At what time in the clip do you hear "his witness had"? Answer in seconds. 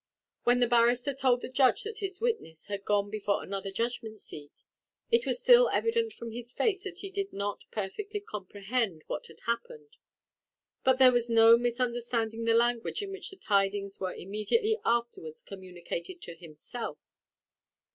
1.99-2.85